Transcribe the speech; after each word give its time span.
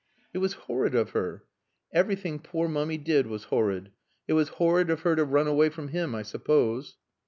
"It 0.33 0.39
was 0.39 0.53
horrid 0.65 0.95
of 0.95 1.11
her." 1.11 1.43
"Everything 1.93 2.39
poor 2.39 2.67
Mummy 2.67 2.97
did 2.97 3.27
was 3.27 3.43
horrid. 3.43 3.91
It 4.27 4.33
was 4.33 4.49
horrid 4.57 4.89
of 4.89 5.01
her 5.01 5.15
to 5.15 5.23
run 5.23 5.45
away 5.47 5.69
from 5.69 5.89
him, 5.89 6.15
I 6.15 6.23
suppose." 6.23 6.97